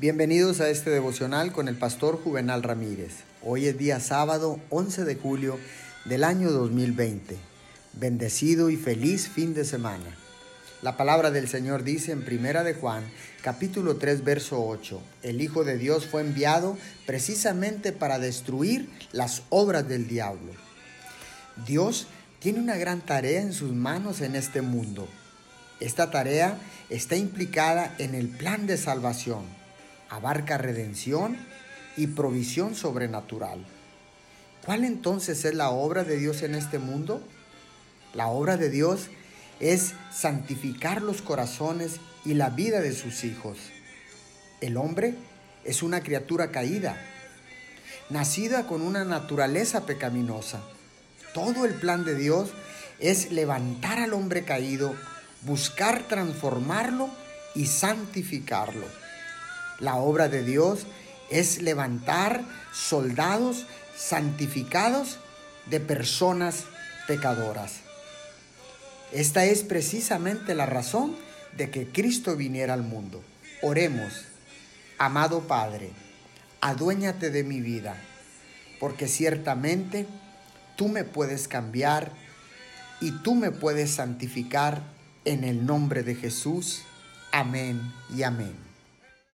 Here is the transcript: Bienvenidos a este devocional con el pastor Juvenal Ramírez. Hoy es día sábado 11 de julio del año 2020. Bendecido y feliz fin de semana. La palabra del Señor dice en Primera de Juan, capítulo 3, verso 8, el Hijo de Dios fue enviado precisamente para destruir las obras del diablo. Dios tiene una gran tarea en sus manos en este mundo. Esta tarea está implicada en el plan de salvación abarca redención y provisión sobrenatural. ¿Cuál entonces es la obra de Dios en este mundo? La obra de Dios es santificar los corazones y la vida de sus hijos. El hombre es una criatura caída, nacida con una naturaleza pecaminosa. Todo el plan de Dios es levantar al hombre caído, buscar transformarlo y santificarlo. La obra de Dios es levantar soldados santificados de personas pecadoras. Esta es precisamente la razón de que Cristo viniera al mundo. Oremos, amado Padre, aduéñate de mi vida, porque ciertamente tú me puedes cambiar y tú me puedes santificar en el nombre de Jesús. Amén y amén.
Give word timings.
Bienvenidos 0.00 0.60
a 0.60 0.70
este 0.70 0.90
devocional 0.90 1.52
con 1.52 1.68
el 1.68 1.76
pastor 1.76 2.20
Juvenal 2.20 2.64
Ramírez. 2.64 3.12
Hoy 3.44 3.66
es 3.66 3.78
día 3.78 4.00
sábado 4.00 4.58
11 4.70 5.04
de 5.04 5.14
julio 5.14 5.56
del 6.04 6.24
año 6.24 6.50
2020. 6.50 7.36
Bendecido 7.92 8.70
y 8.70 8.76
feliz 8.76 9.28
fin 9.28 9.54
de 9.54 9.64
semana. 9.64 10.16
La 10.82 10.96
palabra 10.96 11.30
del 11.30 11.46
Señor 11.46 11.84
dice 11.84 12.10
en 12.10 12.24
Primera 12.24 12.64
de 12.64 12.74
Juan, 12.74 13.04
capítulo 13.40 13.94
3, 13.94 14.24
verso 14.24 14.66
8, 14.66 15.00
el 15.22 15.40
Hijo 15.40 15.62
de 15.62 15.78
Dios 15.78 16.06
fue 16.06 16.22
enviado 16.22 16.76
precisamente 17.06 17.92
para 17.92 18.18
destruir 18.18 18.90
las 19.12 19.42
obras 19.48 19.86
del 19.88 20.08
diablo. 20.08 20.54
Dios 21.68 22.08
tiene 22.40 22.58
una 22.58 22.76
gran 22.76 23.00
tarea 23.00 23.42
en 23.42 23.52
sus 23.52 23.72
manos 23.72 24.22
en 24.22 24.34
este 24.34 24.60
mundo. 24.60 25.06
Esta 25.78 26.10
tarea 26.10 26.58
está 26.90 27.14
implicada 27.14 27.94
en 27.98 28.16
el 28.16 28.26
plan 28.26 28.66
de 28.66 28.76
salvación 28.76 29.62
abarca 30.14 30.58
redención 30.58 31.36
y 31.96 32.08
provisión 32.08 32.74
sobrenatural. 32.74 33.64
¿Cuál 34.64 34.84
entonces 34.84 35.44
es 35.44 35.54
la 35.54 35.70
obra 35.70 36.04
de 36.04 36.16
Dios 36.16 36.42
en 36.42 36.54
este 36.54 36.78
mundo? 36.78 37.22
La 38.14 38.28
obra 38.28 38.56
de 38.56 38.70
Dios 38.70 39.08
es 39.60 39.94
santificar 40.12 41.02
los 41.02 41.20
corazones 41.20 42.00
y 42.24 42.34
la 42.34 42.50
vida 42.50 42.80
de 42.80 42.92
sus 42.92 43.24
hijos. 43.24 43.58
El 44.60 44.76
hombre 44.76 45.14
es 45.64 45.82
una 45.82 46.02
criatura 46.02 46.50
caída, 46.50 46.96
nacida 48.08 48.66
con 48.66 48.82
una 48.82 49.04
naturaleza 49.04 49.84
pecaminosa. 49.84 50.60
Todo 51.34 51.64
el 51.64 51.74
plan 51.74 52.04
de 52.04 52.14
Dios 52.14 52.50
es 53.00 53.32
levantar 53.32 53.98
al 53.98 54.14
hombre 54.14 54.44
caído, 54.44 54.94
buscar 55.42 56.04
transformarlo 56.06 57.10
y 57.54 57.66
santificarlo. 57.66 59.03
La 59.84 59.96
obra 59.96 60.30
de 60.30 60.42
Dios 60.42 60.86
es 61.28 61.60
levantar 61.60 62.42
soldados 62.72 63.66
santificados 63.94 65.18
de 65.66 65.78
personas 65.78 66.64
pecadoras. 67.06 67.80
Esta 69.12 69.44
es 69.44 69.62
precisamente 69.62 70.54
la 70.54 70.64
razón 70.64 71.14
de 71.58 71.68
que 71.68 71.86
Cristo 71.86 72.34
viniera 72.34 72.72
al 72.72 72.82
mundo. 72.82 73.22
Oremos, 73.60 74.24
amado 74.96 75.42
Padre, 75.42 75.90
aduéñate 76.62 77.28
de 77.28 77.44
mi 77.44 77.60
vida, 77.60 77.94
porque 78.80 79.06
ciertamente 79.06 80.06
tú 80.76 80.88
me 80.88 81.04
puedes 81.04 81.46
cambiar 81.46 82.10
y 83.02 83.10
tú 83.10 83.34
me 83.34 83.50
puedes 83.50 83.90
santificar 83.90 84.80
en 85.26 85.44
el 85.44 85.66
nombre 85.66 86.02
de 86.02 86.14
Jesús. 86.14 86.84
Amén 87.32 87.82
y 88.16 88.22
amén. 88.22 88.73